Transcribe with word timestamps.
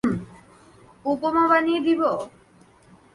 উপমা 1.05 1.43
বানিয়ে 1.47 1.79
দিবো? 1.79 2.11